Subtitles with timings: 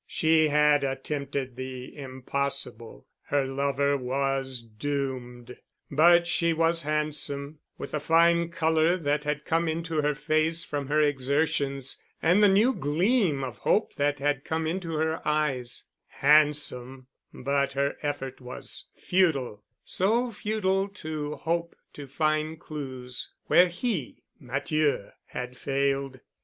[0.07, 3.05] She had attempted the impossible.
[3.25, 5.55] Her lover was doomed.
[5.91, 10.99] But she was handsome—with the fine color that had come into her face from her
[11.03, 17.93] exertions, and the new gleam of hope that had come into her eyes—handsome, but her
[18.01, 26.21] effort was futile, so futile to hope to find clues where he, Matthieu, had failed.